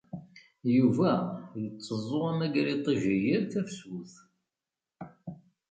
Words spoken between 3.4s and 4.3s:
tafsut.